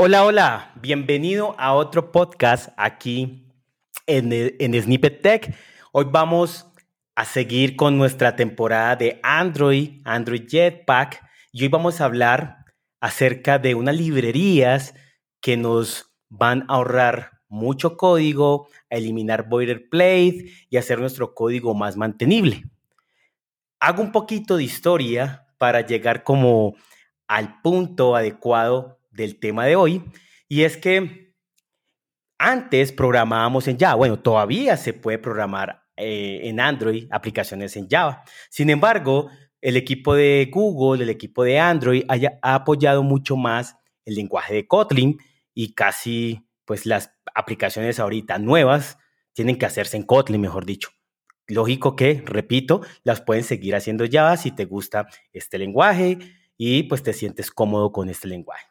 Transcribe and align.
Hola, 0.00 0.24
hola, 0.24 0.72
bienvenido 0.80 1.56
a 1.58 1.74
otro 1.74 2.12
podcast 2.12 2.68
aquí 2.76 3.50
en, 4.06 4.30
en 4.32 4.80
Snippet 4.80 5.22
Tech. 5.22 5.52
Hoy 5.90 6.06
vamos 6.08 6.70
a 7.16 7.24
seguir 7.24 7.74
con 7.74 7.98
nuestra 7.98 8.36
temporada 8.36 8.94
de 8.94 9.18
Android, 9.24 10.00
Android 10.04 10.46
Jetpack, 10.46 11.20
y 11.50 11.64
hoy 11.64 11.68
vamos 11.68 12.00
a 12.00 12.04
hablar 12.04 12.58
acerca 13.00 13.58
de 13.58 13.74
unas 13.74 13.96
librerías 13.96 14.94
que 15.40 15.56
nos 15.56 16.14
van 16.28 16.62
a 16.68 16.74
ahorrar 16.74 17.40
mucho 17.48 17.96
código, 17.96 18.68
a 18.92 18.94
eliminar 18.94 19.48
boilerplate 19.48 20.52
y 20.70 20.76
hacer 20.76 21.00
nuestro 21.00 21.34
código 21.34 21.74
más 21.74 21.96
mantenible. 21.96 22.62
Hago 23.80 24.00
un 24.00 24.12
poquito 24.12 24.58
de 24.58 24.62
historia 24.62 25.48
para 25.58 25.80
llegar 25.80 26.22
como 26.22 26.76
al 27.26 27.60
punto 27.62 28.14
adecuado 28.14 28.97
del 29.22 29.38
tema 29.38 29.66
de 29.66 29.76
hoy, 29.76 30.02
y 30.48 30.62
es 30.62 30.76
que 30.76 31.34
antes 32.38 32.92
programábamos 32.92 33.68
en 33.68 33.78
Java, 33.78 33.96
bueno, 33.96 34.18
todavía 34.20 34.76
se 34.76 34.94
puede 34.94 35.18
programar 35.18 35.82
eh, 35.96 36.40
en 36.44 36.60
Android 36.60 37.08
aplicaciones 37.10 37.76
en 37.76 37.88
Java. 37.88 38.22
Sin 38.48 38.70
embargo, 38.70 39.28
el 39.60 39.76
equipo 39.76 40.14
de 40.14 40.48
Google, 40.52 41.02
el 41.02 41.10
equipo 41.10 41.42
de 41.42 41.58
Android 41.58 42.04
haya, 42.08 42.38
ha 42.42 42.54
apoyado 42.54 43.02
mucho 43.02 43.36
más 43.36 43.76
el 44.04 44.14
lenguaje 44.14 44.54
de 44.54 44.68
Kotlin 44.68 45.18
y 45.52 45.74
casi 45.74 46.46
pues 46.64 46.86
las 46.86 47.12
aplicaciones 47.34 47.98
ahorita 47.98 48.38
nuevas 48.38 48.98
tienen 49.32 49.58
que 49.58 49.66
hacerse 49.66 49.96
en 49.96 50.04
Kotlin, 50.04 50.40
mejor 50.40 50.64
dicho. 50.64 50.90
Lógico 51.48 51.96
que, 51.96 52.22
repito, 52.24 52.82
las 53.02 53.20
pueden 53.20 53.42
seguir 53.42 53.74
haciendo 53.74 54.04
Java 54.10 54.36
si 54.36 54.52
te 54.52 54.66
gusta 54.66 55.08
este 55.32 55.58
lenguaje 55.58 56.18
y 56.56 56.84
pues 56.84 57.02
te 57.02 57.12
sientes 57.12 57.50
cómodo 57.50 57.90
con 57.90 58.08
este 58.08 58.28
lenguaje. 58.28 58.67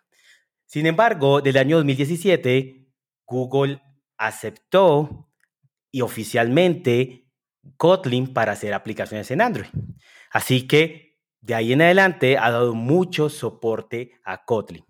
Sin 0.67 0.85
embargo, 0.85 1.41
del 1.41 1.55
año 1.55 1.77
2017, 1.77 2.85
Google 3.26 3.82
aceptó 4.18 5.29
y 5.91 6.01
oficialmente 6.01 7.26
Kotlin 7.77 8.34
para 8.34 8.51
hacer 8.51 8.74
aplicaciones 8.74 9.32
en 9.32 9.41
Android. 9.41 9.70
Así 10.29 10.68
que 10.68 11.18
de 11.40 11.55
ahí 11.55 11.71
en 11.71 11.82
adelante 11.82 12.37
ha 12.37 12.51
dado 12.51 12.76
mucho 12.76 13.29
soporte 13.29 14.12
a 14.26 14.43
Kotlin. 14.43 14.84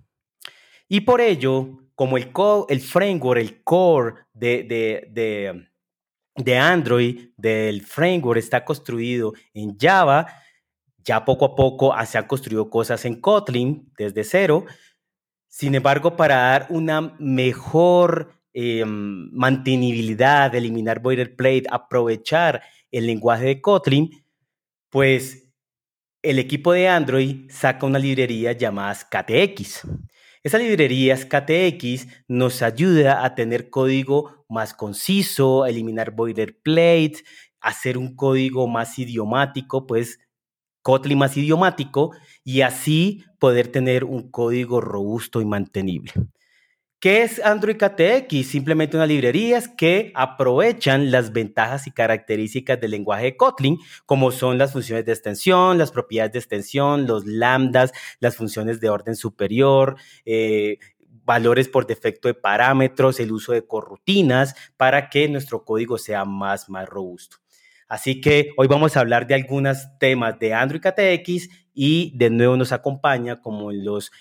Y 0.89 1.01
por 1.01 1.21
ello, 1.21 1.77
como 1.93 2.17
el, 2.17 2.31
el 2.69 2.81
framework, 2.81 3.39
el 3.39 3.63
core 3.63 4.15
de, 4.33 4.63
de, 4.63 5.69
de 6.35 6.57
Android, 6.57 7.29
del 7.37 7.85
framework 7.85 8.39
está 8.39 8.65
construido 8.65 9.33
en 9.53 9.77
Java, 9.77 10.25
ya 11.03 11.23
poco 11.23 11.45
a 11.45 11.55
poco 11.55 11.93
se 12.03 12.17
han 12.17 12.25
construido 12.25 12.67
cosas 12.67 13.05
en 13.05 13.21
Kotlin 13.21 13.91
desde 13.95 14.23
cero 14.23 14.65
sin 15.47 15.75
embargo, 15.75 16.15
para 16.15 16.35
dar 16.35 16.67
una 16.69 17.15
mejor 17.19 18.33
eh, 18.53 18.83
mantenibilidad, 18.85 20.53
eliminar 20.53 21.01
boilerplate, 21.01 21.65
aprovechar 21.69 22.61
el 22.91 23.07
lenguaje 23.07 23.45
de 23.45 23.61
Kotlin, 23.61 24.23
pues 24.89 25.47
el 26.21 26.39
equipo 26.39 26.73
de 26.73 26.87
Android 26.87 27.49
saca 27.49 27.85
una 27.85 27.99
librería 27.99 28.51
llamada 28.53 28.95
KTX. 28.95 29.87
Esa 30.43 30.57
librería 30.57 31.15
KTX 31.15 32.07
nos 32.27 32.61
ayuda 32.61 33.23
a 33.23 33.35
tener 33.35 33.69
código 33.69 34.45
más 34.49 34.73
conciso, 34.73 35.65
eliminar 35.65 36.11
boilerplate, 36.11 37.23
hacer 37.59 37.97
un 37.97 38.15
código 38.15 38.67
más 38.67 38.97
idiomático, 38.97 39.85
pues 39.85 40.19
Kotlin 40.87 41.17
más 41.17 41.35
idiomático 41.35 42.15
y 42.45 42.61
así 42.61 43.25
poder 43.39 43.67
tener 43.67 44.05
un 44.05 44.31
código 44.31 44.79
robusto 44.79 45.41
y 45.41 45.45
mantenible. 45.45 46.13
¿Qué 47.01 47.23
es 47.23 47.43
Android 47.43 47.75
KTX? 47.75 48.47
Simplemente 48.47 48.95
unas 48.95 49.09
librerías 49.09 49.67
que 49.67 50.13
aprovechan 50.15 51.11
las 51.11 51.33
ventajas 51.33 51.87
y 51.87 51.91
características 51.91 52.79
del 52.79 52.91
lenguaje 52.91 53.25
de 53.25 53.35
Kotlin, 53.35 53.79
como 54.05 54.31
son 54.31 54.57
las 54.57 54.71
funciones 54.71 55.03
de 55.03 55.11
extensión, 55.11 55.77
las 55.77 55.91
propiedades 55.91 56.31
de 56.31 56.39
extensión, 56.39 57.05
los 57.05 57.25
lambdas, 57.25 57.91
las 58.21 58.37
funciones 58.37 58.79
de 58.79 58.89
orden 58.89 59.17
superior, 59.17 59.97
eh, 60.23 60.79
valores 61.25 61.67
por 61.67 61.85
defecto 61.85 62.29
de 62.29 62.33
parámetros, 62.33 63.19
el 63.19 63.33
uso 63.33 63.51
de 63.51 63.67
corrutinas, 63.67 64.55
para 64.77 65.09
que 65.09 65.27
nuestro 65.27 65.65
código 65.65 65.97
sea 65.97 66.23
más, 66.23 66.69
más 66.69 66.87
robusto. 66.87 67.39
Así 67.87 68.19
que 68.19 68.49
hoy 68.57 68.67
vamos 68.67 68.97
a 68.97 68.99
hablar 68.99 69.27
de 69.27 69.35
algunos 69.35 69.87
temas 69.99 70.37
de 70.39 70.53
Android 70.53 70.81
KTX 70.81 71.49
y 71.73 72.17
de 72.17 72.29
nuevo 72.29 72.57
nos 72.57 72.71
acompaña, 72.71 73.41
como 73.41 73.71
en 73.71 73.85
los 73.85 74.11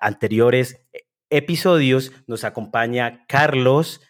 anteriores 0.00 0.80
episodios, 1.30 2.12
nos 2.26 2.44
acompaña 2.44 3.24
Carlos, 3.26 4.00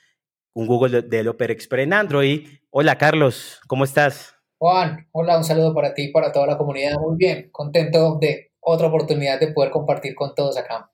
un 0.52 0.66
Google 0.66 1.02
Developer 1.02 1.50
Expert 1.50 1.82
en 1.82 1.92
Android. 1.94 2.48
Hola 2.70 2.98
Carlos, 2.98 3.60
¿cómo 3.66 3.84
estás? 3.84 4.34
Juan, 4.58 5.08
hola, 5.12 5.38
un 5.38 5.44
saludo 5.44 5.74
para 5.74 5.94
ti 5.94 6.04
y 6.04 6.12
para 6.12 6.32
toda 6.32 6.46
la 6.46 6.58
comunidad. 6.58 6.98
Muy 6.98 7.16
bien, 7.16 7.48
contento 7.50 8.18
de 8.20 8.52
otra 8.60 8.88
oportunidad 8.88 9.40
de 9.40 9.52
poder 9.52 9.70
compartir 9.70 10.14
con 10.14 10.34
todos 10.34 10.58
acá. 10.58 10.90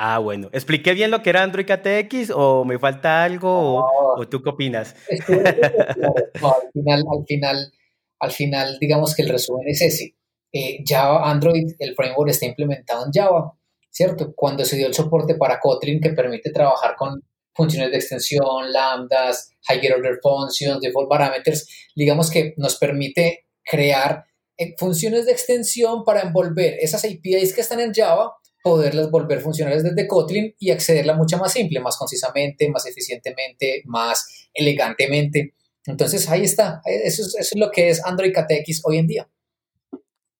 Ah, 0.00 0.20
bueno. 0.20 0.48
¿Expliqué 0.52 0.94
bien 0.94 1.10
lo 1.10 1.24
que 1.24 1.30
era 1.30 1.42
Android 1.42 1.66
KTX 1.66 2.30
o 2.32 2.64
me 2.64 2.78
falta 2.78 3.24
algo 3.24 3.84
o, 4.16 4.28
tú 4.28 4.44
qué 4.44 4.50
opinas? 4.50 4.94
al 5.10 6.70
final, 6.72 7.02
al 7.10 7.24
final, 7.26 7.72
al 8.20 8.30
final, 8.30 8.78
digamos 8.80 9.16
que 9.16 9.22
el 9.22 9.28
resumen 9.28 9.66
es 9.66 9.82
ese. 9.82 10.14
Eh, 10.52 10.84
Java, 10.86 11.28
Android, 11.28 11.72
el 11.80 11.96
framework 11.96 12.30
está 12.30 12.46
implementado 12.46 13.06
en 13.06 13.12
Java, 13.12 13.58
¿cierto? 13.90 14.32
Cuando 14.36 14.64
se 14.64 14.76
dio 14.76 14.86
el 14.86 14.94
soporte 14.94 15.34
para 15.34 15.58
Kotlin 15.58 16.00
que 16.00 16.10
permite 16.10 16.52
trabajar 16.52 16.94
con 16.96 17.20
funciones 17.52 17.90
de 17.90 17.96
extensión, 17.96 18.72
lambdas, 18.72 19.50
higher 19.68 19.94
order 19.94 20.20
functions, 20.22 20.80
default 20.80 21.08
parameters, 21.08 21.66
digamos 21.96 22.30
que 22.30 22.54
nos 22.56 22.76
permite 22.78 23.46
crear 23.64 24.26
eh, 24.56 24.76
funciones 24.78 25.26
de 25.26 25.32
extensión 25.32 26.04
para 26.04 26.20
envolver 26.20 26.76
esas 26.78 27.04
APIs 27.04 27.52
que 27.52 27.62
están 27.62 27.80
en 27.80 27.92
Java 27.92 28.32
poderlas 28.68 29.10
volver 29.10 29.40
funcionales 29.40 29.82
desde 29.82 30.06
Kotlin 30.06 30.54
y 30.58 30.70
accederla 30.70 31.14
mucho 31.14 31.38
más 31.38 31.54
simple, 31.54 31.80
más 31.80 31.96
concisamente, 31.96 32.68
más 32.68 32.84
eficientemente, 32.84 33.82
más 33.86 34.50
elegantemente. 34.52 35.54
Entonces 35.86 36.28
ahí 36.28 36.42
está, 36.42 36.82
eso 36.84 37.22
es, 37.22 37.50
lo 37.56 37.70
que 37.70 37.88
es 37.88 38.04
Android 38.04 38.30
KTX 38.30 38.82
hoy 38.84 38.98
en 38.98 39.06
día. 39.06 39.28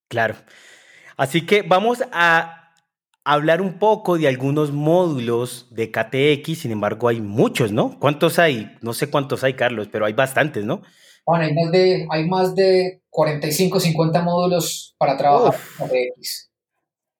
Claro. 0.08 0.34
Así 1.16 1.46
que 1.46 1.62
vamos 1.62 2.00
a 2.12 2.74
hablar 3.24 3.62
un 3.62 3.78
poco 3.78 4.18
de 4.18 4.28
algunos 4.28 4.70
módulos 4.70 5.68
de 5.70 5.90
KTX, 5.90 6.58
sin 6.58 6.72
embargo 6.72 7.08
hay 7.08 7.22
muchos, 7.22 7.72
¿no? 7.72 7.98
¿Cuántos 7.98 8.38
hay? 8.38 8.76
No 8.82 8.92
sé 8.92 9.08
cuántos 9.08 9.42
hay, 9.42 9.54
Carlos, 9.54 9.88
pero 9.90 10.04
hay 10.04 10.12
bastantes, 10.12 10.66
¿no? 10.66 10.82
Bueno, 11.24 11.44
hay 11.44 11.54
más 11.54 11.72
de, 11.72 12.06
hay 12.10 12.28
más 12.28 12.54
de 12.54 13.02
45, 13.08 13.80
50 13.80 14.20
módulos 14.20 14.94
para 14.98 15.16
trabajar 15.16 15.58
con 15.78 15.88
KTX. 15.88 16.47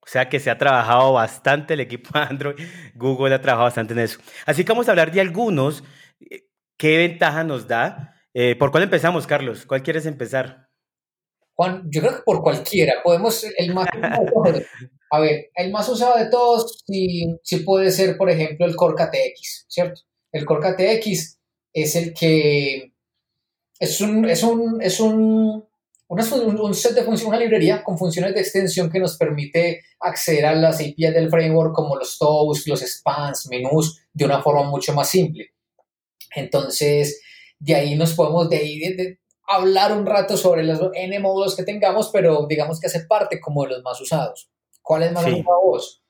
O 0.08 0.10
sea 0.10 0.30
que 0.30 0.40
se 0.40 0.48
ha 0.48 0.56
trabajado 0.56 1.12
bastante 1.12 1.74
el 1.74 1.80
equipo 1.80 2.08
Android, 2.14 2.56
Google 2.94 3.34
ha 3.34 3.42
trabajado 3.42 3.66
bastante 3.66 3.92
en 3.92 3.98
eso. 3.98 4.18
Así 4.46 4.64
que 4.64 4.72
vamos 4.72 4.88
a 4.88 4.92
hablar 4.92 5.12
de 5.12 5.20
algunos. 5.20 5.84
Eh, 6.18 6.46
¿Qué 6.78 6.96
ventaja 6.96 7.44
nos 7.44 7.68
da? 7.68 8.14
Eh, 8.32 8.56
¿Por 8.56 8.70
cuál 8.70 8.84
empezamos, 8.84 9.26
Carlos? 9.26 9.66
¿Cuál 9.66 9.82
quieres 9.82 10.06
empezar? 10.06 10.70
Juan, 11.52 11.82
yo 11.90 12.00
creo 12.00 12.16
que 12.16 12.22
por 12.24 12.40
cualquiera. 12.40 12.94
Podemos, 13.04 13.44
el 13.58 13.74
más 13.74 13.86
a 15.10 15.20
ver, 15.20 15.50
el 15.54 15.70
más 15.70 15.86
usado 15.90 16.16
de 16.16 16.30
todos 16.30 16.82
sí, 16.86 17.38
sí 17.42 17.58
puede 17.58 17.90
ser, 17.90 18.16
por 18.16 18.30
ejemplo, 18.30 18.64
el 18.64 18.76
Core 18.76 18.94
KTX, 18.94 19.66
¿cierto? 19.68 20.00
El 20.32 20.46
Core 20.46 20.72
KTX 20.72 21.38
es 21.74 21.96
el 21.96 22.14
que 22.14 22.94
es 23.78 24.00
un, 24.00 24.24
es 24.24 24.42
un, 24.42 24.80
es 24.80 25.00
un 25.00 25.67
un 26.08 26.74
set 26.74 26.94
de 26.94 27.02
funciones, 27.02 27.28
una 27.28 27.38
librería 27.38 27.84
con 27.84 27.98
funciones 27.98 28.34
de 28.34 28.40
extensión 28.40 28.90
que 28.90 28.98
nos 28.98 29.16
permite 29.16 29.82
acceder 30.00 30.46
a 30.46 30.54
las 30.54 30.76
APIs 30.76 31.12
del 31.12 31.28
framework 31.28 31.74
como 31.74 31.96
los 31.96 32.16
tows, 32.18 32.66
los 32.66 32.80
spans, 32.80 33.46
menús, 33.50 34.00
de 34.12 34.24
una 34.24 34.42
forma 34.42 34.62
mucho 34.64 34.94
más 34.94 35.08
simple. 35.08 35.52
Entonces, 36.34 37.20
de 37.58 37.74
ahí 37.74 37.94
nos 37.94 38.14
podemos 38.14 38.48
de 38.48 38.56
ahí 38.56 38.78
de, 38.78 39.18
hablar 39.46 39.92
un 39.92 40.06
rato 40.06 40.36
sobre 40.36 40.64
los 40.64 40.80
N 40.94 41.18
módulos 41.20 41.56
que 41.56 41.62
tengamos, 41.62 42.10
pero 42.12 42.46
digamos 42.48 42.80
que 42.80 42.86
hace 42.86 43.00
parte 43.00 43.40
como 43.40 43.64
de 43.64 43.70
los 43.70 43.82
más 43.82 44.00
usados. 44.00 44.50
¿Cuál 44.82 45.02
es 45.02 45.12
más 45.12 45.24
sí. 45.24 45.32
usado 45.32 45.60
vos? 45.62 46.02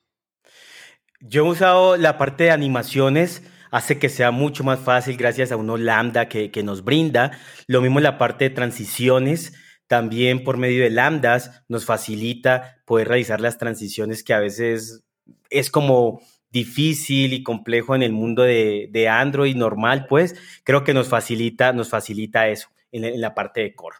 Yo 1.21 1.45
he 1.45 1.49
usado 1.49 1.97
la 1.97 2.17
parte 2.17 2.45
de 2.45 2.51
animaciones, 2.51 3.43
hace 3.71 3.99
que 3.99 4.07
sea 4.07 4.31
mucho 4.31 4.63
más 4.63 4.79
fácil 4.79 5.17
gracias 5.17 5.51
a 5.51 5.57
uno 5.57 5.75
lambda 5.75 6.29
que, 6.29 6.51
que 6.51 6.63
nos 6.63 6.85
brinda. 6.85 7.31
Lo 7.67 7.81
mismo 7.81 7.99
la 7.99 8.17
parte 8.17 8.45
de 8.45 8.55
transiciones 8.55 9.53
también 9.89 10.43
por 10.43 10.57
medio 10.57 10.83
de 10.83 10.91
lambdas 10.91 11.63
nos 11.67 11.83
facilita 11.83 12.77
poder 12.85 13.07
realizar 13.07 13.41
las 13.41 13.57
transiciones 13.57 14.23
que 14.23 14.35
a 14.35 14.39
veces 14.39 15.03
es 15.49 15.71
como 15.71 16.21
difícil 16.51 17.33
y 17.33 17.41
complejo 17.41 17.95
en 17.95 18.03
el 18.03 18.11
mundo 18.11 18.43
de, 18.43 19.07
Android 19.09 19.55
normal, 19.55 20.05
pues 20.07 20.35
creo 20.63 20.83
que 20.83 20.93
nos 20.93 21.07
facilita, 21.07 21.73
nos 21.73 21.89
facilita 21.89 22.47
eso 22.47 22.69
en, 22.91 23.19
la 23.19 23.33
parte 23.33 23.61
de 23.61 23.73
core. 23.73 23.97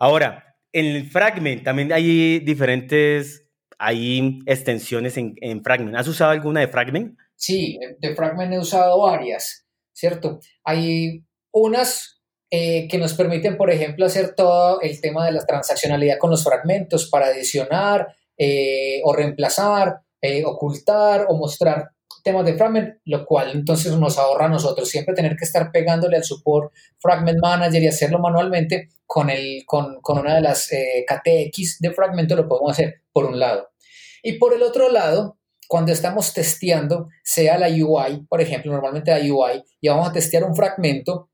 Ahora, 0.00 0.56
en 0.72 0.86
el 0.86 1.08
fragment 1.08 1.62
también 1.62 1.92
hay 1.92 2.40
diferentes 2.40 3.46
hay 3.78 4.40
extensiones 4.44 5.16
en, 5.16 5.36
en 5.40 5.64
Fragment. 5.64 5.96
¿Has 5.96 6.06
usado 6.06 6.32
alguna 6.32 6.60
de 6.60 6.68
Fragment? 6.68 7.18
Sí, 7.34 7.78
de 7.98 8.14
Fragment 8.14 8.52
he 8.52 8.58
usado 8.58 9.00
varias, 9.00 9.66
¿cierto? 9.94 10.38
Hay 10.64 11.24
unas 11.50 12.19
eh, 12.50 12.88
que 12.88 12.98
nos 12.98 13.14
permiten, 13.14 13.56
por 13.56 13.70
ejemplo, 13.70 14.04
hacer 14.04 14.34
todo 14.34 14.80
el 14.80 15.00
tema 15.00 15.24
de 15.24 15.32
la 15.32 15.46
transaccionalidad 15.46 16.18
con 16.18 16.30
los 16.30 16.42
fragmentos 16.42 17.08
para 17.08 17.26
adicionar 17.26 18.08
eh, 18.36 19.00
o 19.04 19.12
reemplazar, 19.12 20.00
eh, 20.20 20.44
ocultar 20.44 21.26
o 21.28 21.36
mostrar 21.36 21.90
temas 22.24 22.44
de 22.44 22.54
fragment, 22.54 22.96
lo 23.04 23.24
cual 23.24 23.52
entonces 23.54 23.92
nos 23.96 24.18
ahorra 24.18 24.46
a 24.46 24.48
nosotros 24.48 24.88
siempre 24.88 25.14
tener 25.14 25.36
que 25.36 25.44
estar 25.44 25.70
pegándole 25.70 26.16
al 26.16 26.24
support 26.24 26.72
Fragment 26.98 27.38
Manager 27.40 27.82
y 27.82 27.86
hacerlo 27.86 28.18
manualmente 28.18 28.88
con, 29.06 29.30
el, 29.30 29.62
con, 29.64 30.00
con 30.00 30.18
una 30.18 30.34
de 30.34 30.40
las 30.42 30.68
KTX 30.68 31.78
de 31.78 31.92
fragmento, 31.92 32.34
lo 32.34 32.48
podemos 32.48 32.72
hacer 32.72 33.02
por 33.12 33.26
un 33.26 33.38
lado. 33.38 33.68
Y 34.22 34.34
por 34.34 34.54
el 34.54 34.62
otro 34.62 34.90
lado, 34.90 35.38
cuando 35.70 35.92
estamos 35.92 36.34
testeando, 36.34 37.06
sea 37.22 37.56
la 37.56 37.68
UI, 37.68 38.26
por 38.28 38.40
ejemplo, 38.40 38.72
normalmente 38.72 39.12
la 39.12 39.20
UI, 39.20 39.62
y 39.80 39.88
vamos 39.88 40.08
a 40.08 40.12
testear 40.12 40.42
un 40.42 40.56
fragmento, 40.56 41.29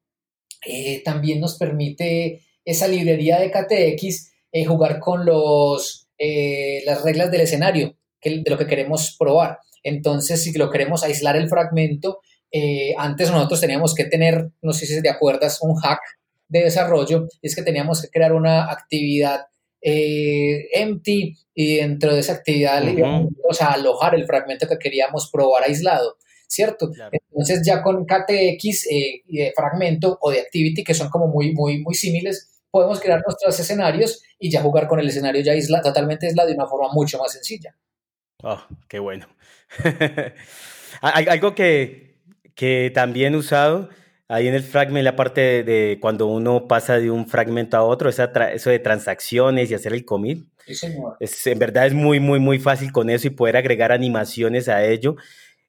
eh, 0.66 1.02
también 1.04 1.40
nos 1.40 1.56
permite 1.56 2.42
esa 2.64 2.88
librería 2.88 3.38
de 3.38 3.50
KTX 3.50 4.32
eh, 4.50 4.64
jugar 4.64 4.98
con 4.98 5.24
los, 5.24 6.08
eh, 6.18 6.82
las 6.84 7.02
reglas 7.02 7.30
del 7.30 7.42
escenario 7.42 7.96
de 8.22 8.42
lo 8.44 8.58
que 8.58 8.66
queremos 8.66 9.14
probar. 9.16 9.58
Entonces, 9.84 10.42
si 10.42 10.52
lo 10.58 10.68
queremos 10.70 11.04
aislar 11.04 11.36
el 11.36 11.48
fragmento, 11.48 12.20
antes 12.96 13.30
nosotros 13.30 13.60
teníamos 13.60 13.94
que 13.94 14.04
tener, 14.04 14.50
no 14.62 14.72
sé 14.72 14.86
si 14.86 15.00
te 15.00 15.10
acuerdas, 15.10 15.58
un 15.60 15.76
hack 15.76 16.00
de 16.48 16.60
desarrollo, 16.60 17.28
y 17.42 17.48
es 17.48 17.54
que 17.54 17.62
teníamos 17.62 18.00
que 18.02 18.08
crear 18.08 18.32
una 18.32 18.72
actividad 18.72 19.42
empty 19.82 21.36
y 21.54 21.76
dentro 21.76 22.14
de 22.14 22.20
esa 22.20 22.32
actividad 22.32 22.82
uh 22.82 23.28
a 23.60 23.72
alojar 23.74 24.14
el 24.16 24.26
fragmento 24.26 24.66
que 24.66 24.78
queríamos 24.78 25.30
probar 25.30 25.64
aislado. 25.64 26.16
¿Cierto? 26.46 26.90
Entonces 27.30 27.62
ya 27.64 27.82
con 27.82 28.04
KTX 28.04 28.86
eh, 28.90 29.22
y 29.26 29.38
de 29.38 29.52
fragmento 29.54 30.18
o 30.20 30.30
de 30.30 30.40
activity, 30.40 30.84
que 30.84 30.94
son 30.94 31.08
como 31.08 31.26
muy, 31.26 31.52
muy, 31.52 31.78
muy 31.82 31.94
similares, 31.94 32.62
podemos 32.70 33.00
crear 33.00 33.22
nuestros 33.24 33.58
escenarios 33.58 34.22
y 34.38 34.50
ya 34.50 34.62
jugar 34.62 34.86
con 34.86 35.00
el 35.00 35.08
escenario 35.08 35.42
ya 35.42 35.54
isla, 35.54 35.80
totalmente 35.82 36.26
aislado 36.26 36.48
de 36.48 36.54
una 36.54 36.66
forma 36.66 36.88
mucho 36.92 37.18
más 37.18 37.32
sencilla. 37.32 37.74
Oh, 38.42 38.62
qué 38.88 38.98
bueno. 38.98 39.26
Algo 41.00 41.54
que, 41.54 42.16
que 42.54 42.90
también 42.94 43.34
he 43.34 43.36
usado 43.36 43.88
ahí 44.28 44.48
en 44.48 44.54
el 44.54 44.62
fragment, 44.62 45.04
la 45.04 45.16
parte 45.16 45.62
de, 45.62 45.98
cuando 46.00 46.26
uno 46.26 46.66
pasa 46.66 46.98
de 46.98 47.10
un 47.10 47.26
fragmento 47.26 47.76
a 47.76 47.82
otro, 47.82 48.08
esa 48.08 48.30
eso 48.52 48.70
de 48.70 48.78
transacciones 48.78 49.70
y 49.70 49.74
hacer 49.74 49.92
el 49.92 50.04
commit. 50.04 50.48
Sí, 50.66 50.74
señor. 50.74 51.16
Es, 51.20 51.46
en 51.46 51.58
verdad 51.58 51.86
es 51.86 51.94
muy, 51.94 52.18
muy, 52.20 52.40
muy 52.40 52.58
fácil 52.58 52.92
con 52.92 53.08
eso 53.08 53.28
y 53.28 53.30
poder 53.30 53.56
agregar 53.56 53.92
animaciones 53.92 54.68
a 54.68 54.84
ello. 54.84 55.16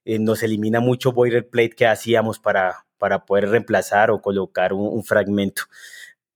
Eh, 0.09 0.19
nos 0.19 0.41
elimina 0.41 0.79
mucho 0.79 1.11
boilerplate 1.11 1.71
que 1.71 1.85
hacíamos 1.85 2.39
para, 2.39 2.85
para 2.97 3.25
poder 3.25 3.49
reemplazar 3.49 4.09
o 4.09 4.21
colocar 4.21 4.71
un, 4.71 5.03
fragmento. 5.03 5.63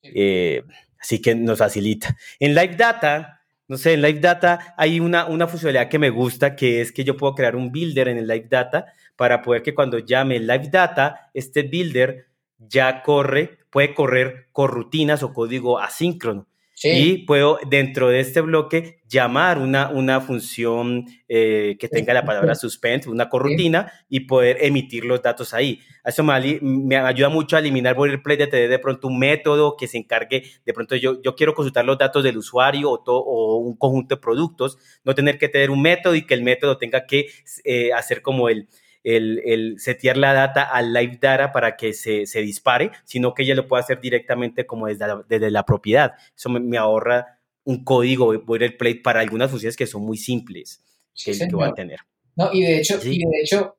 Eh, 0.03 0.63
así 0.99 1.21
que 1.21 1.35
nos 1.35 1.59
facilita. 1.59 2.17
En 2.41 2.53
Live 2.53 2.75
Data, 2.75 3.39
no 3.69 3.77
sé, 3.77 3.93
en 3.93 4.01
Live 4.01 4.19
Data 4.19 4.75
hay 4.75 4.99
una, 4.99 5.25
una 5.25 5.47
funcionalidad 5.47 5.87
que 5.87 5.99
me 5.99 6.09
gusta, 6.09 6.53
que 6.53 6.81
es 6.81 6.91
que 6.91 7.05
yo 7.05 7.15
puedo 7.15 7.33
crear 7.33 7.55
un 7.55 7.71
builder 7.71 8.09
en 8.09 8.17
el 8.17 8.27
Live 8.27 8.47
Data 8.49 8.87
para 9.15 9.41
poder 9.41 9.63
que 9.63 9.73
cuando 9.73 9.99
llame 9.99 10.41
Live 10.41 10.67
Data, 10.69 11.29
este 11.33 11.63
builder 11.63 12.27
ya 12.57 13.01
corre, 13.03 13.59
puede 13.69 13.93
correr 13.93 14.49
con 14.51 14.67
rutinas 14.67 15.23
o 15.23 15.31
código 15.31 15.79
asíncrono. 15.79 16.45
Y 16.83 17.19
puedo 17.19 17.59
dentro 17.69 18.09
de 18.09 18.19
este 18.19 18.41
bloque 18.41 19.01
llamar 19.07 19.57
una, 19.57 19.89
una 19.89 20.21
función 20.21 21.05
eh, 21.27 21.75
que 21.79 21.87
tenga 21.87 22.13
la 22.13 22.25
palabra 22.25 22.55
suspend, 22.55 23.07
una 23.07 23.29
corrutina, 23.29 23.91
y 24.09 24.21
poder 24.21 24.57
emitir 24.61 25.05
los 25.05 25.21
datos 25.21 25.53
ahí. 25.53 25.79
Eso 26.03 26.23
me, 26.23 26.59
me 26.61 26.97
ayuda 26.97 27.29
mucho 27.29 27.55
a 27.55 27.59
eliminar 27.59 27.95
boilerplate, 27.95 28.45
de 28.45 28.47
tener 28.47 28.69
de 28.69 28.79
pronto 28.79 29.07
un 29.09 29.19
método 29.19 29.75
que 29.77 29.87
se 29.87 29.97
encargue, 29.97 30.43
de 30.65 30.73
pronto 30.73 30.95
yo, 30.95 31.21
yo 31.21 31.35
quiero 31.35 31.53
consultar 31.53 31.85
los 31.85 31.97
datos 31.97 32.23
del 32.23 32.37
usuario 32.37 32.89
o, 32.89 33.01
o 33.05 33.57
un 33.57 33.75
conjunto 33.75 34.15
de 34.15 34.21
productos, 34.21 34.77
no 35.03 35.13
tener 35.13 35.37
que 35.37 35.49
tener 35.49 35.69
un 35.69 35.81
método 35.81 36.15
y 36.15 36.25
que 36.25 36.33
el 36.33 36.41
método 36.41 36.77
tenga 36.77 37.05
que 37.05 37.27
eh, 37.63 37.93
hacer 37.93 38.21
como 38.21 38.49
el, 38.49 38.67
el, 39.03 39.41
el, 39.45 39.79
setear 39.79 40.17
la 40.17 40.33
data 40.33 40.63
al 40.63 40.93
live 40.93 41.17
data 41.21 41.51
para 41.51 41.75
que 41.75 41.93
se, 41.93 42.25
se, 42.25 42.41
dispare, 42.41 42.91
sino 43.03 43.33
que 43.33 43.43
ella 43.43 43.55
lo 43.55 43.67
puede 43.67 43.83
hacer 43.83 43.99
directamente 43.99 44.65
como 44.65 44.87
desde 44.87 45.07
la, 45.07 45.25
desde 45.27 45.51
la 45.51 45.65
propiedad. 45.65 46.13
Eso 46.35 46.49
me, 46.49 46.77
ahorra 46.77 47.39
un 47.63 47.83
código 47.83 48.39
boilerplate 48.43 49.01
para 49.01 49.21
algunas 49.21 49.49
funciones 49.49 49.75
que 49.75 49.87
son 49.87 50.03
muy 50.03 50.17
simples 50.17 50.83
que, 51.13 51.31
que 51.37 51.55
va 51.55 51.67
a 51.67 51.73
tener. 51.73 51.99
No, 52.35 52.49
y 52.53 52.61
de 52.61 52.77
hecho, 52.77 52.99
y 53.03 53.19
de 53.19 53.41
hecho, 53.43 53.77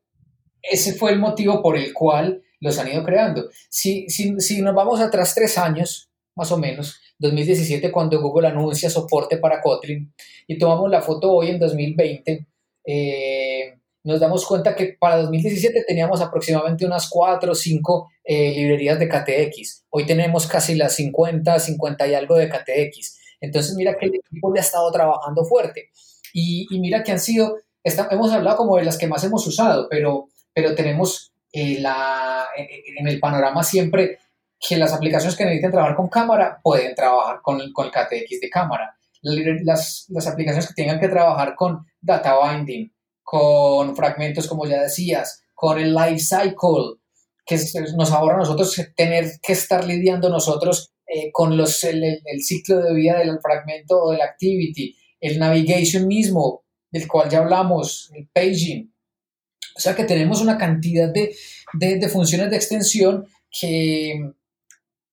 ese 0.62 0.94
fue 0.94 1.12
el 1.12 1.18
motivo 1.18 1.62
por 1.62 1.76
el 1.76 1.92
cual 1.92 2.42
los 2.60 2.78
han 2.78 2.88
ido 2.88 3.04
creando. 3.04 3.48
Si, 3.68 4.08
si, 4.08 4.38
si 4.40 4.62
nos 4.62 4.74
vamos 4.74 5.00
atrás 5.00 5.34
tres 5.34 5.58
años, 5.58 6.10
más 6.36 6.52
o 6.52 6.58
menos, 6.58 7.00
2017 7.18 7.90
cuando 7.92 8.20
Google 8.20 8.48
anuncia 8.48 8.90
soporte 8.90 9.38
para 9.38 9.60
Kotlin 9.60 10.12
y 10.46 10.58
tomamos 10.58 10.90
la 10.90 11.02
foto 11.02 11.32
hoy 11.32 11.50
en 11.50 11.58
2020, 11.58 12.46
eh, 12.84 13.51
nos 14.04 14.20
damos 14.20 14.44
cuenta 14.46 14.74
que 14.74 14.96
para 14.98 15.18
2017 15.18 15.84
teníamos 15.86 16.20
aproximadamente 16.20 16.84
unas 16.84 17.08
4 17.08 17.52
o 17.52 17.54
5 17.54 18.10
eh, 18.24 18.52
librerías 18.52 18.98
de 18.98 19.08
KTX. 19.08 19.84
Hoy 19.90 20.06
tenemos 20.06 20.46
casi 20.46 20.74
las 20.74 20.94
50, 20.96 21.58
50 21.58 22.06
y 22.08 22.14
algo 22.14 22.36
de 22.36 22.48
KTX. 22.48 23.18
Entonces 23.40 23.74
mira 23.76 23.96
que 23.98 24.06
el 24.06 24.14
equipo 24.16 24.52
le 24.52 24.60
ha 24.60 24.62
estado 24.62 24.90
trabajando 24.90 25.44
fuerte. 25.44 25.90
Y, 26.32 26.66
mira 26.80 27.02
que 27.02 27.12
han 27.12 27.20
sido, 27.20 27.58
hemos 27.84 28.32
hablado 28.32 28.56
como 28.56 28.76
de 28.76 28.84
las 28.84 28.96
que 28.96 29.06
más 29.06 29.22
hemos 29.24 29.46
usado, 29.46 29.88
pero, 29.90 30.28
pero 30.54 30.74
tenemos 30.74 31.32
eh, 31.52 31.78
la, 31.80 32.46
en 32.56 33.06
el 33.06 33.20
panorama 33.20 33.62
siempre 33.62 34.18
que 34.62 34.76
las 34.76 34.92
aplicaciones 34.92 35.36
que 35.36 35.44
necesiten 35.44 35.72
trabajar 35.72 35.96
con 35.96 36.08
cámara 36.08 36.60
pueden 36.62 36.94
trabajar 36.94 37.40
con, 37.42 37.60
con 37.72 37.86
el 37.86 37.92
KTX 37.92 38.40
de 38.40 38.50
cámara. 38.50 38.96
Las, 39.22 40.06
las 40.08 40.26
aplicaciones 40.26 40.68
que 40.68 40.74
tengan 40.74 41.00
que 41.00 41.08
trabajar 41.08 41.54
con 41.54 41.84
data 42.00 42.34
binding, 42.40 42.90
con 43.22 43.96
fragmentos, 43.96 44.46
como 44.46 44.66
ya 44.66 44.82
decías, 44.82 45.42
con 45.54 45.78
el 45.78 45.94
life 45.94 46.18
cycle, 46.18 47.00
que 47.44 47.58
nos 47.96 48.10
ahorra 48.10 48.36
a 48.36 48.38
nosotros 48.38 48.80
tener 48.96 49.32
que 49.42 49.52
estar 49.52 49.84
lidiando 49.84 50.28
nosotros 50.28 50.92
eh, 51.06 51.30
con 51.32 51.56
los, 51.56 51.82
el, 51.84 52.20
ciclo 52.40 52.78
de 52.78 52.94
vida 52.94 53.18
del 53.18 53.38
fragmento 53.40 54.02
o 54.02 54.10
del 54.12 54.22
activity, 54.22 54.96
el 55.20 55.38
navigation 55.38 56.06
mismo, 56.06 56.64
del 56.90 57.06
cual 57.08 57.28
ya 57.28 57.38
hablamos, 57.38 58.10
el 58.14 58.28
paging. 58.32 58.92
O 59.76 59.80
sea 59.80 59.94
que 59.94 60.04
tenemos 60.04 60.40
una 60.40 60.58
cantidad 60.58 61.08
de, 61.12 61.34
de, 61.74 61.96
de 61.96 62.08
funciones 62.08 62.50
de 62.50 62.56
extensión 62.56 63.26
que 63.50 64.32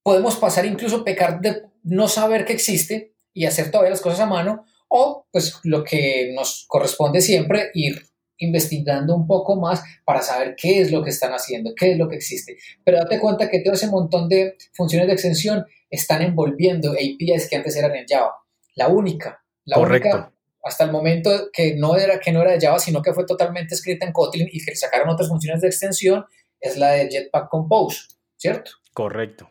podemos 0.04 0.36
pasar 0.38 0.66
incluso 0.66 1.04
pecar 1.04 1.42
de 1.42 1.64
no 1.84 2.08
saber 2.08 2.46
que 2.46 2.54
existe 2.54 3.16
y 3.34 3.46
hacer 3.46 3.72
todavía 3.72 3.92
las 3.92 4.02
cosas 4.02 4.22
a 4.22 4.26
mano 4.26 4.66
o 4.90 5.26
pues 5.32 5.60
lo 5.64 5.84
que 5.84 6.34
nos 6.36 6.66
corresponde 6.68 7.22
siempre, 7.22 7.72
ir 7.74 8.04
investigando 8.40 9.16
un 9.16 9.28
poco 9.28 9.60
más 9.60 9.82
para 10.06 10.22
saber 10.22 10.56
qué 10.56 10.82
es 10.82 10.92
lo 10.92 11.04
que 11.04 11.10
están 11.10 11.32
haciendo, 11.32 11.74
qué 11.76 11.92
es 11.92 11.98
lo 11.98 12.08
que 12.08 12.16
existe. 12.16 12.58
Pero 12.84 12.98
date 12.98 13.20
cuenta 13.20 13.50
que 13.50 13.60
todo 13.62 13.74
ese 13.74 13.88
montón 13.88 14.30
de 14.30 14.56
funciones 14.74 15.08
de 15.08 15.14
extensión 15.14 15.66
están 15.90 16.22
envolviendo 16.22 16.92
APIs 16.92 17.50
que 17.50 17.56
antes 17.56 17.76
eran 17.76 17.96
en 17.96 18.06
Java. 18.08 18.34
La 18.76 18.88
única, 18.88 19.44
la 19.66 19.80
única 19.80 20.32
hasta 20.64 20.84
el 20.84 20.92
momento 20.92 21.50
que 21.54 21.76
no 21.76 21.96
era 21.96 22.20
que 22.20 22.32
no 22.32 22.42
era 22.42 22.52
de 22.52 22.60
Java, 22.60 22.80
sino 22.80 23.02
que 23.02 23.14
fue 23.14 23.26
totalmente 23.26 23.76
escrita 23.76 24.06
en 24.06 24.12
Kotlin 24.12 24.48
y 24.52 24.64
que 24.64 24.76
sacaron 24.76 25.10
otras 25.10 25.30
funciones 25.30 25.62
de 25.62 25.68
extensión 25.68 26.26
es 26.60 26.78
la 26.78 26.92
de 26.92 27.10
Jetpack 27.10 27.50
Compose, 27.50 28.08
¿cierto? 28.38 28.72
Correcto. 28.94 29.50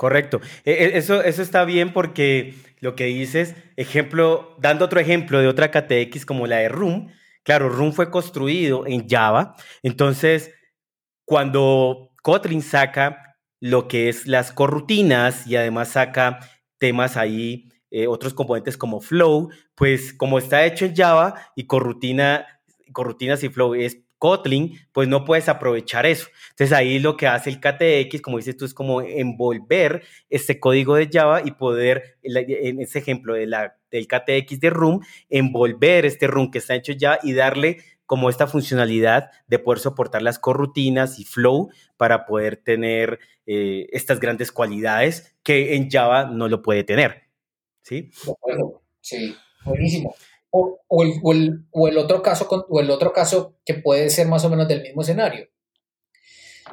Correcto. 0.00 0.40
E, 0.64 0.72
e, 0.72 0.96
eso, 0.96 1.22
eso 1.22 1.42
está 1.42 1.66
bien 1.66 1.92
porque 1.92 2.54
lo 2.80 2.96
que 2.96 3.04
dices, 3.04 3.54
ejemplo, 3.76 4.56
dando 4.58 4.86
otro 4.86 4.98
ejemplo 4.98 5.40
de 5.40 5.46
otra 5.46 5.70
KTX 5.70 6.24
como 6.24 6.46
la 6.46 6.56
de 6.56 6.70
Room, 6.70 7.12
claro, 7.42 7.68
Room 7.68 7.92
fue 7.92 8.10
construido 8.10 8.86
en 8.86 9.06
Java, 9.06 9.56
entonces 9.82 10.54
cuando 11.26 12.14
Kotlin 12.22 12.62
saca 12.62 13.36
lo 13.60 13.88
que 13.88 14.08
es 14.08 14.26
las 14.26 14.52
corrutinas 14.52 15.46
y 15.46 15.56
además 15.56 15.88
saca 15.90 16.38
temas 16.78 17.18
ahí, 17.18 17.68
eh, 17.90 18.06
otros 18.06 18.32
componentes 18.32 18.78
como 18.78 19.02
Flow, 19.02 19.50
pues 19.74 20.14
como 20.14 20.38
está 20.38 20.64
hecho 20.64 20.86
en 20.86 20.96
Java 20.96 21.34
y 21.54 21.66
corrutina, 21.66 22.46
corrutinas 22.94 23.44
y 23.44 23.50
Flow 23.50 23.74
es 23.74 23.98
Kotlin, 24.20 24.78
pues 24.92 25.08
no 25.08 25.24
puedes 25.24 25.48
aprovechar 25.48 26.06
eso. 26.06 26.28
Entonces 26.50 26.76
ahí 26.76 26.98
lo 27.00 27.16
que 27.16 27.26
hace 27.26 27.50
el 27.50 27.58
KTX, 27.58 28.20
como 28.20 28.36
dices 28.36 28.56
tú, 28.56 28.66
es 28.66 28.74
como 28.74 29.00
envolver 29.00 30.04
este 30.28 30.60
código 30.60 30.94
de 30.94 31.08
Java 31.10 31.40
y 31.44 31.52
poder, 31.52 32.18
en 32.22 32.80
ese 32.80 33.00
ejemplo 33.00 33.34
de 33.34 33.46
la, 33.46 33.76
del 33.90 34.06
KTX 34.06 34.60
de 34.60 34.70
Room, 34.70 35.00
envolver 35.30 36.04
este 36.04 36.26
Room 36.26 36.50
que 36.50 36.58
está 36.58 36.74
hecho 36.74 36.92
ya 36.92 37.18
y 37.22 37.32
darle 37.32 37.78
como 38.04 38.28
esta 38.28 38.46
funcionalidad 38.46 39.30
de 39.46 39.58
poder 39.58 39.78
soportar 39.78 40.20
las 40.20 40.38
corrutinas 40.38 41.18
y 41.18 41.24
flow 41.24 41.70
para 41.96 42.26
poder 42.26 42.56
tener 42.58 43.20
eh, 43.46 43.86
estas 43.90 44.20
grandes 44.20 44.52
cualidades 44.52 45.34
que 45.42 45.76
en 45.76 45.90
Java 45.90 46.26
no 46.26 46.48
lo 46.48 46.60
puede 46.60 46.84
tener. 46.84 47.22
¿Sí? 47.82 48.10
Sí, 49.00 49.34
buenísimo. 49.64 50.14
O, 50.52 50.80
el, 51.02 51.98
otro 51.98 52.22
caso, 52.22 52.48
o 52.68 52.80
el 52.80 52.90
otro 52.90 53.12
caso 53.12 53.54
que 53.64 53.74
puede 53.74 54.10
ser 54.10 54.26
más 54.26 54.44
o 54.44 54.50
menos 54.50 54.66
del 54.66 54.82
mismo 54.82 55.02
escenario. 55.02 55.48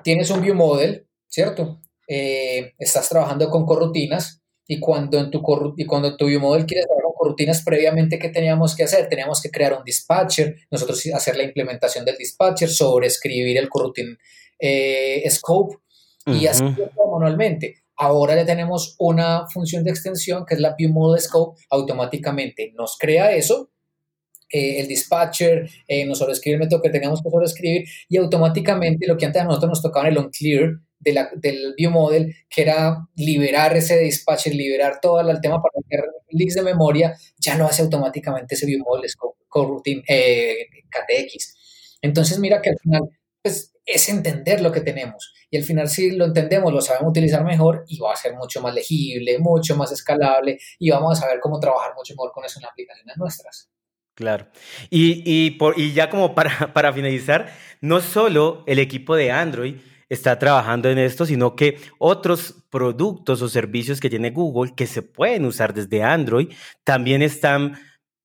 Tienes 0.04 0.32
un 0.32 0.42
view 0.42 0.56
model, 0.56 1.08
¿cierto? 1.28 1.80
Eh, 2.08 2.74
estás 2.80 3.10
trabajando 3.10 3.50
con 3.50 3.66
corrutinas 3.66 4.42
y 4.66 4.80
cuando, 4.80 5.20
en 5.20 5.30
tu, 5.30 5.44
y 5.78 5.86
cuando 5.86 6.18
tu 6.18 6.26
view 6.26 6.40
model 6.40 6.66
quiere 6.66 6.86
trabajar 6.86 7.04
con 7.04 7.14
corrutinas 7.14 7.64
previamente, 7.64 8.18
¿qué 8.18 8.30
teníamos 8.30 8.76
que 8.76 8.84
hacer? 8.84 9.08
Teníamos 9.10 9.42
que 9.42 9.52
crear 9.52 9.74
un 9.74 9.84
dispatcher, 9.84 10.56
nosotros 10.72 11.04
hacer 11.14 11.38
la 11.38 11.44
implementación 11.44 12.04
del 12.04 12.18
dispatcher, 12.18 12.70
sobreescribir 12.70 13.58
el 13.58 13.70
coroutine 13.70 14.18
eh, 14.60 15.24
scope 15.30 15.78
y 16.26 16.48
así 16.48 16.64
manualmente. 17.12 17.87
Ahora 17.98 18.36
ya 18.36 18.46
tenemos 18.46 18.96
una 19.00 19.48
función 19.48 19.84
de 19.84 19.92
extensión 19.92 20.46
que 20.46 20.56
es 20.56 20.62
la 20.62 20.76
View 20.76 20.92
Model 20.92 21.22
Scope, 21.22 21.60
automáticamente 21.70 22.74
nos 22.76 22.98
crea 22.98 23.32
eso, 23.32 23.72
eh, 24.50 24.80
el 24.80 24.88
dispatcher, 24.88 25.70
eh, 25.88 26.06
nos 26.06 26.20
sobrescribe 26.20 26.56
el 26.56 26.60
método 26.62 26.82
que 26.82 26.90
teníamos 26.90 27.22
que 27.22 27.30
sobreescribir 27.30 27.84
y 28.08 28.18
automáticamente 28.18 29.06
lo 29.06 29.18
que 29.18 29.26
antes 29.26 29.42
a 29.42 29.46
nosotros 29.46 29.70
nos 29.70 29.82
tocaba 29.82 30.08
en 30.08 30.14
el 30.14 30.20
on-clear 30.20 30.80
de 31.00 31.28
del 31.36 31.74
view 31.78 31.92
model, 31.92 32.34
que 32.50 32.62
era 32.62 33.08
liberar 33.16 33.76
ese 33.76 34.00
dispatcher, 34.00 34.56
liberar 34.56 35.00
todo 35.02 35.20
el 35.20 35.42
tema 35.42 35.62
para 35.62 35.74
meter 35.84 36.06
leaks 36.30 36.56
de 36.56 36.62
memoria, 36.64 37.16
ya 37.38 37.58
lo 37.58 37.66
hace 37.66 37.82
automáticamente 37.82 38.56
ese 38.56 38.66
view 38.66 38.80
model 38.84 39.10
scope, 39.10 39.44
coroutine, 39.48 40.04
eh, 40.08 40.68
KTX. 40.90 41.98
Entonces 42.02 42.40
mira 42.40 42.62
que 42.62 42.70
al 42.70 42.78
final 42.80 43.02
pues, 43.44 43.74
es 43.88 44.10
entender 44.10 44.62
lo 44.62 44.72
que 44.72 44.82
tenemos. 44.82 45.34
Y 45.50 45.58
al 45.58 45.64
final, 45.64 45.88
si 45.88 46.12
lo 46.12 46.26
entendemos, 46.26 46.74
lo 46.74 46.82
sabemos 46.82 47.12
utilizar 47.12 47.44
mejor 47.44 47.86
y 47.88 47.98
va 48.00 48.12
a 48.12 48.18
ser 48.18 48.36
mucho 48.36 48.62
más 48.62 48.76
legible, 48.76 49.40
mucho 49.40 49.78
más 49.78 49.92
escalable 49.94 50.60
y 50.78 50.92
vamos 50.92 51.18
a 51.18 51.22
saber 51.22 51.40
cómo 51.40 51.60
trabajar 51.60 51.94
mucho 51.96 52.14
mejor 52.14 52.32
con 52.34 52.44
eso 52.44 52.60
en 52.60 52.66
aplicaciones 52.66 53.18
nuestras. 53.18 53.72
Claro. 54.14 54.48
Y, 54.90 55.24
y 55.26 55.94
ya 55.94 56.10
como 56.10 56.36
para, 56.36 56.52
para 56.74 56.92
finalizar, 56.92 57.54
no 57.80 58.02
solo 58.02 58.64
el 58.68 58.80
equipo 58.80 59.16
de 59.16 59.32
Android 59.32 59.76
está 60.10 60.38
trabajando 60.38 60.90
en 60.90 60.98
esto, 60.98 61.26
sino 61.26 61.56
que 61.56 61.80
otros 61.98 62.66
productos 62.70 63.42
o 63.42 63.50
servicios 63.50 64.00
que 64.00 64.10
tiene 64.10 64.32
Google 64.32 64.74
que 64.76 64.88
se 64.88 65.02
pueden 65.02 65.46
usar 65.46 65.74
desde 65.74 66.04
Android 66.04 66.54
también 66.84 67.22
están, 67.22 67.80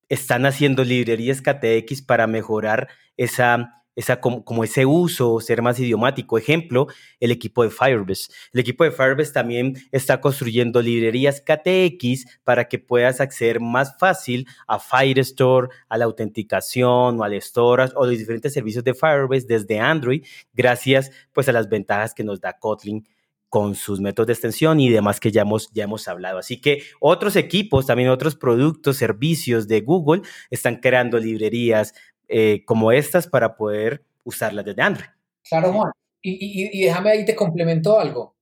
están 0.08 0.46
haciendo 0.46 0.84
librerías 0.84 1.40
KTX 1.40 2.02
para 2.02 2.26
mejorar 2.26 2.88
esa 3.16 3.81
esa, 3.96 4.20
como, 4.20 4.64
ese 4.64 4.86
uso, 4.86 5.40
ser 5.40 5.62
más 5.62 5.78
idiomático. 5.78 6.38
Ejemplo, 6.38 6.86
el 7.20 7.30
equipo 7.30 7.62
de 7.62 7.70
Firebase. 7.70 8.32
El 8.52 8.60
equipo 8.60 8.84
de 8.84 8.90
Firebase 8.90 9.32
también 9.32 9.76
está 9.90 10.20
construyendo 10.20 10.80
librerías 10.80 11.40
KTX 11.40 12.26
para 12.44 12.68
que 12.68 12.78
puedas 12.78 13.20
acceder 13.20 13.60
más 13.60 13.96
fácil 13.98 14.46
a 14.66 14.78
Firestore, 14.78 15.68
a 15.88 15.98
la 15.98 16.06
autenticación 16.06 17.20
o 17.20 17.24
al 17.24 17.40
storage 17.40 17.92
o 17.96 18.06
los 18.06 18.18
diferentes 18.18 18.52
servicios 18.52 18.84
de 18.84 18.94
Firebase 18.94 19.46
desde 19.46 19.78
Android, 19.78 20.24
gracias 20.52 21.10
pues 21.32 21.48
a 21.48 21.52
las 21.52 21.68
ventajas 21.68 22.14
que 22.14 22.24
nos 22.24 22.40
da 22.40 22.58
Kotlin 22.58 23.06
con 23.52 23.74
sus 23.74 24.00
métodos 24.00 24.28
de 24.28 24.32
extensión 24.32 24.80
y 24.80 24.88
demás 24.88 25.20
que 25.20 25.30
ya 25.30 25.42
hemos, 25.42 25.70
ya 25.74 25.84
hemos 25.84 26.08
hablado. 26.08 26.38
Así 26.38 26.58
que 26.58 26.84
otros 27.00 27.36
equipos, 27.36 27.84
también 27.84 28.08
otros 28.08 28.34
productos, 28.34 28.96
servicios 28.96 29.68
de 29.68 29.82
Google 29.82 30.22
están 30.48 30.76
creando 30.76 31.18
librerías 31.18 31.92
eh, 32.34 32.64
como 32.64 32.92
estas 32.92 33.26
para 33.26 33.56
poder 33.56 34.06
usarlas 34.24 34.64
desde 34.64 34.80
Android. 34.80 35.10
Claro, 35.46 35.70
Juan. 35.74 35.92
Y, 36.22 36.82
déjame 36.82 37.10
ahí 37.10 37.26
te 37.26 37.36
complemento 37.36 38.00
algo. 38.00 38.38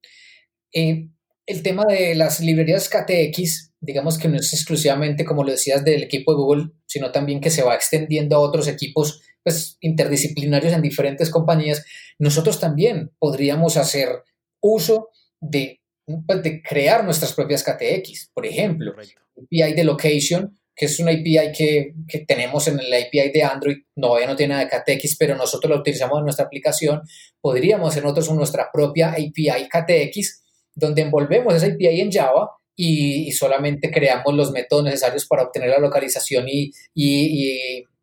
Eh, 0.73 1.09
el 1.45 1.63
tema 1.65 1.85
de 1.89 2.15
las 2.15 2.39
librerías 2.39 2.89
KTX, 2.89 3.73
digamos 3.81 4.17
que 4.17 4.29
no 4.29 4.37
es 4.37 4.53
exclusivamente, 4.53 5.25
como 5.25 5.43
lo 5.43 5.51
decías, 5.51 5.85
del 5.85 6.05
equipo 6.05 6.33
de 6.33 6.37
Google, 6.37 6.71
sino 6.87 7.11
también 7.11 7.41
que 7.41 7.51
se 7.51 7.65
va 7.65 7.75
extendiendo 7.75 8.37
a 8.37 8.41
otros 8.41 8.69
equipos 8.69 9.23
pues, 9.43 9.77
interdisciplinarios 9.81 10.73
en 10.73 10.83
diferentes 10.83 11.29
compañías. 11.29 11.85
Nosotros 12.21 12.61
también 12.61 13.11
podríamos 13.19 13.77
hacer 13.77 14.23
uso 14.61 15.09
de, 15.41 15.81
pues, 16.29 16.45
de 16.45 16.63
crear 16.63 17.03
nuestras 17.05 17.33
propias 17.33 17.65
KTX. 17.65 18.31
Por 18.33 18.47
ejemplo, 18.47 18.93
API 18.93 19.75
de 19.75 19.83
location 19.83 20.60
que 20.81 20.87
es 20.87 20.99
una 20.99 21.13
API 21.13 21.53
que, 21.53 22.25
tenemos 22.27 22.67
en 22.67 22.79
la 22.79 22.97
API 22.97 23.33
de 23.35 23.43
Android, 23.43 23.77
no, 23.97 24.19
no 24.19 24.35
tiene 24.35 24.55
nada 24.55 24.65
de 24.65 24.71
KTX, 24.99 25.19
pero 25.19 25.37
nosotros 25.37 25.71
la 25.71 25.79
utilizamos 25.79 26.21
en 26.21 26.25
nuestra 26.25 26.47
aplicación, 26.47 27.03
podríamos 27.39 27.91
hacer 27.91 28.03
nosotros 28.03 28.31
nuestra 28.33 28.71
propia 28.73 29.11
API 29.11 29.69
KTX, 29.69 30.43
donde 30.75 31.03
envolvemos 31.03 31.55
esa 31.55 31.67
API 31.67 32.01
en 32.01 32.11
Java 32.11 32.53
y, 32.75 33.31
solamente 33.33 33.91
creamos 33.91 34.35
los 34.35 34.53
métodos 34.53 34.85
necesarios 34.85 35.27
para 35.27 35.43
obtener 35.43 35.69
la 35.69 35.81
localización 35.81 36.47
y 36.49 36.73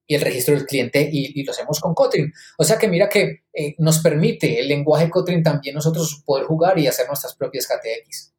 el 0.07 0.21
registro 0.21 0.53
del 0.53 0.67
cliente 0.67 1.09
y, 1.11 1.43
lo 1.43 1.53
hacemos 1.53 1.79
con 1.79 1.95
Kotlin. 1.95 2.31
O 2.59 2.63
sea 2.63 2.77
que 2.77 2.87
mira 2.87 3.09
que 3.09 3.41
eh, 3.53 3.73
nos 3.79 4.03
permite 4.03 4.59
el 4.59 4.67
lenguaje 4.67 5.09
Kotlin 5.09 5.41
también 5.41 5.73
nosotros 5.73 6.21
poder 6.23 6.45
jugar 6.45 6.77
y 6.77 6.85
hacer 6.85 7.07
nuestras 7.07 7.35
propias 7.35 7.65
KTX. 7.65 8.35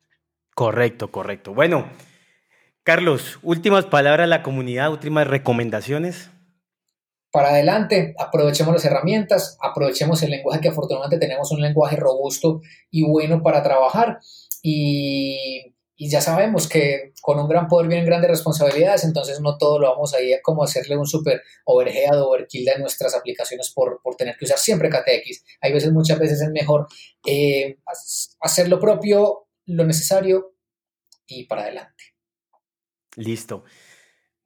Correcto, 0.54 1.10
correcto. 1.10 1.54
Bueno, 1.54 1.90
Carlos, 2.88 3.38
últimas 3.42 3.84
palabras 3.84 4.24
a 4.24 4.28
la 4.28 4.42
comunidad, 4.42 4.90
últimas 4.90 5.26
recomendaciones. 5.26 6.30
Para 7.30 7.50
adelante, 7.50 8.14
aprovechemos 8.18 8.72
las 8.72 8.82
herramientas, 8.86 9.58
aprovechemos 9.60 10.22
el 10.22 10.30
lenguaje 10.30 10.62
que 10.62 10.68
afortunadamente 10.70 11.18
tenemos 11.18 11.52
un 11.52 11.60
lenguaje 11.60 11.96
robusto 11.96 12.62
y 12.90 13.06
bueno 13.06 13.42
para 13.42 13.62
trabajar 13.62 14.20
y, 14.62 15.74
ya 15.98 16.22
sabemos 16.22 16.66
que 16.66 17.12
con 17.20 17.38
un 17.38 17.46
gran 17.46 17.68
poder 17.68 17.88
vienen 17.88 18.06
grandes 18.06 18.30
responsabilidades, 18.30 19.04
entonces 19.04 19.38
no 19.42 19.58
todo 19.58 19.78
lo 19.78 19.90
vamos 19.90 20.14
a 20.14 20.22
ir 20.22 20.38
como 20.42 20.64
hacerle 20.64 20.96
un 20.96 21.06
super 21.06 21.42
overhead 21.66 22.18
o 22.22 22.30
overkill 22.30 22.64
de 22.64 22.78
nuestras 22.78 23.14
aplicaciones 23.14 23.70
por, 23.70 24.00
tener 24.16 24.34
que 24.38 24.46
usar 24.46 24.56
siempre 24.56 24.88
KTX. 24.88 25.44
Hay 25.60 25.74
veces, 25.74 25.92
muchas 25.92 26.18
veces 26.18 26.40
es 26.40 26.50
mejor 26.52 26.86
eh, 27.26 27.76
hacer 28.40 28.70
lo 28.70 28.80
propio, 28.80 29.48
lo 29.66 29.84
necesario 29.84 30.54
y 31.26 31.44
para 31.44 31.64
adelante. 31.64 32.07
Listo. 33.18 33.64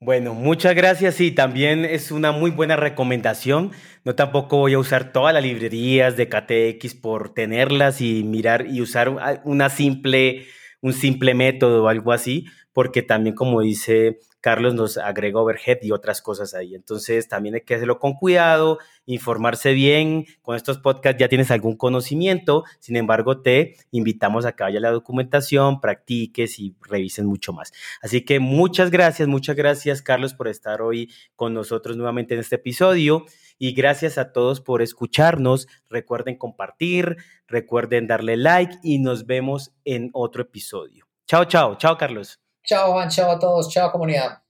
Bueno, 0.00 0.32
muchas 0.32 0.74
gracias 0.74 1.20
y 1.20 1.30
también 1.30 1.84
es 1.84 2.10
una 2.10 2.32
muy 2.32 2.50
buena 2.50 2.74
recomendación. 2.74 3.70
No 4.04 4.14
tampoco 4.14 4.56
voy 4.56 4.72
a 4.72 4.78
usar 4.78 5.12
todas 5.12 5.34
las 5.34 5.42
librerías 5.44 6.16
de 6.16 6.28
KTX 6.28 6.94
por 6.94 7.34
tenerlas 7.34 8.00
y 8.00 8.24
mirar 8.24 8.66
y 8.66 8.80
usar 8.80 9.10
una 9.44 9.68
simple, 9.68 10.46
un 10.80 10.94
simple 10.94 11.34
método 11.34 11.84
o 11.84 11.88
algo 11.88 12.12
así, 12.12 12.46
porque 12.72 13.02
también 13.02 13.34
como 13.36 13.60
dice 13.60 14.18
Carlos 14.42 14.74
nos 14.74 14.98
agrega 14.98 15.40
overhead 15.40 15.78
y 15.82 15.92
otras 15.92 16.20
cosas 16.20 16.52
ahí. 16.52 16.74
Entonces 16.74 17.28
también 17.28 17.54
hay 17.54 17.60
que 17.62 17.76
hacerlo 17.76 18.00
con 18.00 18.14
cuidado, 18.14 18.78
informarse 19.06 19.72
bien. 19.72 20.26
Con 20.42 20.56
estos 20.56 20.78
podcasts 20.78 21.18
ya 21.18 21.28
tienes 21.28 21.50
algún 21.52 21.76
conocimiento, 21.76 22.64
sin 22.80 22.96
embargo 22.96 23.40
te 23.40 23.76
invitamos 23.92 24.44
a 24.44 24.52
que 24.52 24.64
vaya 24.64 24.80
la 24.80 24.90
documentación, 24.90 25.80
practiques 25.80 26.58
y 26.58 26.74
revisen 26.82 27.24
mucho 27.24 27.52
más. 27.52 27.72
Así 28.02 28.24
que 28.24 28.40
muchas 28.40 28.90
gracias, 28.90 29.28
muchas 29.28 29.54
gracias 29.54 30.02
Carlos 30.02 30.34
por 30.34 30.48
estar 30.48 30.82
hoy 30.82 31.10
con 31.36 31.54
nosotros 31.54 31.96
nuevamente 31.96 32.34
en 32.34 32.40
este 32.40 32.56
episodio 32.56 33.24
y 33.58 33.74
gracias 33.74 34.18
a 34.18 34.32
todos 34.32 34.60
por 34.60 34.82
escucharnos. 34.82 35.68
Recuerden 35.88 36.36
compartir, 36.36 37.16
recuerden 37.46 38.08
darle 38.08 38.36
like 38.36 38.74
y 38.82 38.98
nos 38.98 39.24
vemos 39.24 39.72
en 39.84 40.10
otro 40.14 40.42
episodio. 40.42 41.06
Chao, 41.26 41.44
chao, 41.44 41.76
chao 41.76 41.96
Carlos. 41.96 42.42
Chao 42.64 42.92
Juan, 42.92 43.08
chao 43.08 43.30
a 43.30 43.38
todos, 43.38 43.68
chao 43.68 43.90
comunidad. 43.92 44.41